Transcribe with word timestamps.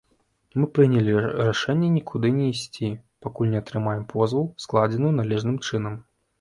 Мы 0.61 0.69
прынялі 0.77 1.13
рашэнне 1.49 1.89
нікуды 1.99 2.33
не 2.39 2.49
ісці, 2.55 2.89
пакуль 3.27 3.53
не 3.55 3.63
атрымаем 3.67 4.03
позву, 4.17 4.43
складзеную 4.67 5.17
належным 5.23 5.65
чынам. 5.69 6.05